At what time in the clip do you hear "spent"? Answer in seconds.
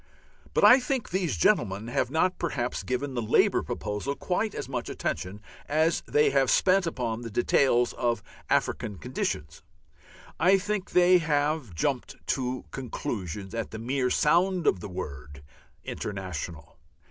6.49-6.87